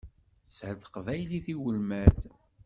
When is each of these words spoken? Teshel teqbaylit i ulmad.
Teshel 0.45 0.77
teqbaylit 0.79 1.47
i 1.53 1.55
ulmad. 1.67 2.19